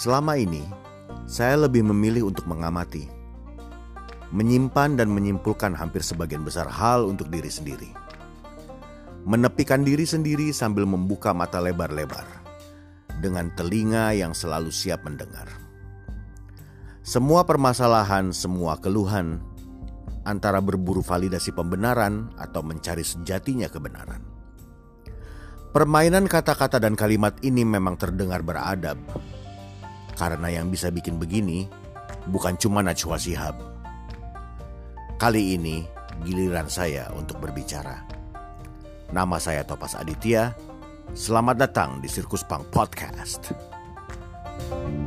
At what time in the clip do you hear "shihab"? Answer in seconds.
33.16-33.56